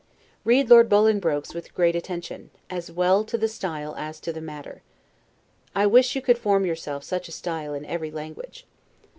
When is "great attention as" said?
1.75-2.91